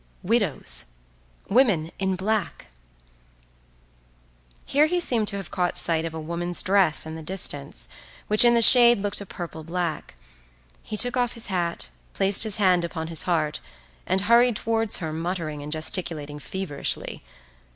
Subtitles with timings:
[0.23, 0.85] Widows!
[1.47, 2.15] Women in
[4.65, 7.87] black——"Here he seemed to have caught sight of a woman's dress in the distance,
[8.25, 10.15] which in the shade looked a purple black.
[10.81, 13.59] He took off his hat, placed his hand upon his heart,
[14.07, 17.21] and hurried towards her muttering and gesticulating feverishly.